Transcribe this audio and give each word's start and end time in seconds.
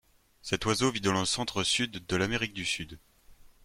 Cet 0.41 0.65
oiseau 0.65 0.89
vit 0.89 0.99
dans 0.99 1.13
le 1.13 1.25
centre-sud 1.25 2.03
de 2.07 2.15
l'Amérique 2.15 2.55
du 2.55 2.65
Sud. 2.65 2.97